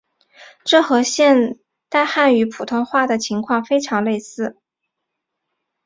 [0.63, 4.57] 这和现代汉语普通话的情况非常类似。